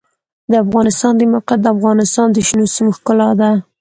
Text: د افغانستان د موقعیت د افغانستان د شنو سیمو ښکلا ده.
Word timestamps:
د 0.51 0.53
افغانستان 0.63 1.13
د 1.17 1.21
موقعیت 1.33 1.59
د 1.63 1.67
افغانستان 1.75 2.27
د 2.31 2.37
شنو 2.47 2.65
سیمو 2.75 2.91
ښکلا 2.97 3.29
ده. 3.39 3.51